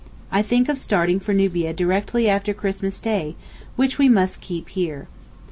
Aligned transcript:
I 0.31 0.41
think 0.41 0.67
of 0.67 0.79
starting 0.79 1.19
for 1.19 1.31
Nubia 1.31 1.73
directly 1.73 2.27
after 2.27 2.55
Christmas 2.55 2.99
Day, 2.99 3.35
which 3.75 3.99
we 3.99 4.09
must 4.09 4.41
keep 4.41 4.69
here. 4.69 5.07